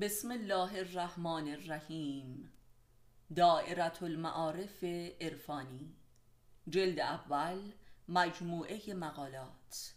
[0.00, 2.52] بسم الله الرحمن الرحیم.
[3.36, 4.84] دائرة المعارف
[5.20, 5.96] عرفانی.
[6.68, 7.72] جلد اول
[8.08, 9.94] مجموعه مقالات.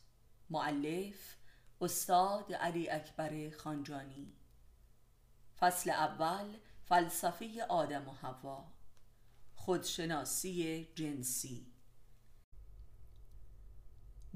[0.50, 1.38] معلف
[1.82, 4.34] استاد علی اکبر خانجانی.
[5.60, 8.72] فصل اول فلسفه آدم و حوا.
[9.56, 11.74] خودشناسی جنسی.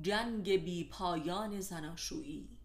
[0.02, 2.59] جنگ بی پایان زناشویی.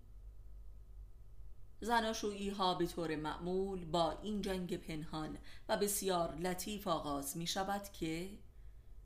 [1.84, 5.38] زناشویی ها به طور معمول با این جنگ پنهان
[5.68, 8.30] و بسیار لطیف آغاز می شود که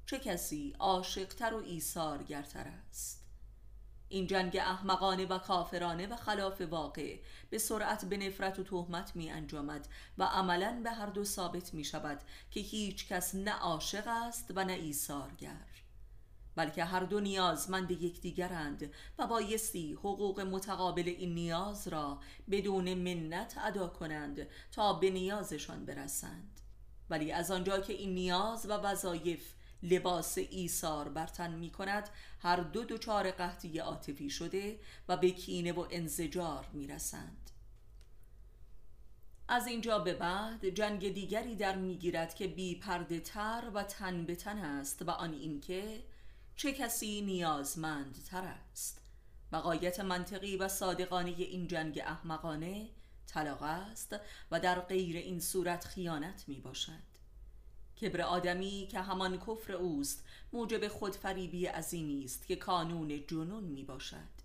[0.06, 3.24] چه کسی عاشقتر و ایثارگرتر است.
[4.08, 7.18] این جنگ احمقانه و کافرانه و خلاف واقع
[7.50, 9.88] به سرعت به نفرت و تهمت می انجامد
[10.18, 14.64] و عملا به هر دو ثابت می شود که هیچ کس نه عاشق است و
[14.64, 15.87] نه ایثارگر.
[16.58, 22.18] بلکه هر دو نیازمند یکدیگرند و بایستی حقوق متقابل این نیاز را
[22.50, 26.60] بدون منت ادا کنند تا به نیازشان برسند.
[27.10, 32.08] ولی از آنجا که این نیاز و وظایف لباس ایثار بر تن می کند
[32.40, 37.50] هر دو دچار قحطی عاطفی شده و به کینه و انزجار می رسند
[39.48, 44.36] از اینجا به بعد جنگ دیگری در می‌گیرد که بی پرده تر و تن به
[44.36, 46.02] تن است و آن اینکه
[46.58, 49.00] چه کسی نیازمندتر است؟
[49.52, 52.88] بقایت منطقی و صادقانه این جنگ احمقانه
[53.26, 54.16] طلاق است
[54.50, 56.92] و در غیر این صورت خیانت می باشد
[58.00, 64.38] کبر آدمی که همان کفر اوست موجب خودفریبی عظیمی است که کانون جنون می باشد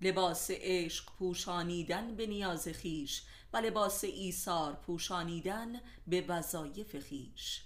[0.00, 3.22] لباس عشق پوشانیدن به نیاز خیش
[3.52, 7.62] و لباس ایثار پوشانیدن به وظایف خیش.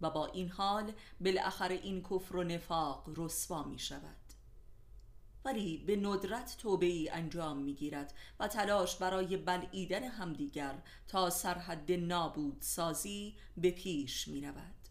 [0.00, 4.16] و با این حال بالاخره این کفر و نفاق رسوا می شود
[5.44, 11.92] ولی به ندرت توبه ای انجام می گیرد و تلاش برای بلعیدن همدیگر تا سرحد
[11.92, 14.83] نابود سازی به پیش می رود